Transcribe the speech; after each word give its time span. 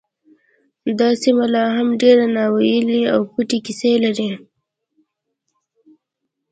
دا 0.99 1.09
سیمه 1.23 1.45
لا 1.53 1.63
هم 1.75 1.87
ډیرې 2.01 2.27
ناوییلې 2.37 3.01
او 3.13 3.21
پټې 3.33 3.57
کیسې 3.65 3.91
لري 4.03 4.29